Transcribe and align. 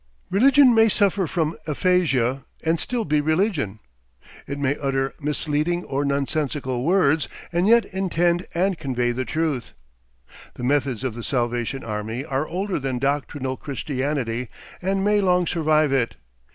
Religion 0.31 0.73
may 0.73 0.89
suffer 0.89 1.27
from 1.27 1.55
aphasia 1.67 2.43
and 2.65 2.79
still 2.79 3.05
be 3.05 3.21
religion; 3.21 3.77
it 4.47 4.57
may 4.57 4.75
utter 4.77 5.13
misleading 5.21 5.83
or 5.83 6.03
nonsensical 6.03 6.83
words 6.83 7.27
and 7.53 7.67
yet 7.67 7.85
intend 7.93 8.47
and 8.55 8.79
convey 8.79 9.11
the 9.11 9.25
truth. 9.25 9.73
The 10.55 10.63
methods 10.63 11.03
of 11.03 11.13
the 11.13 11.23
Salvation 11.23 11.83
Army 11.83 12.25
are 12.25 12.47
older 12.47 12.79
than 12.79 12.97
doctrinal 12.97 13.57
Christianity, 13.57 14.49
and 14.81 15.03
may 15.05 15.21
long 15.21 15.45
survive 15.45 15.91
it. 15.91 16.15